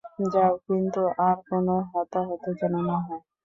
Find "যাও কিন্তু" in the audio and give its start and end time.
0.31-1.01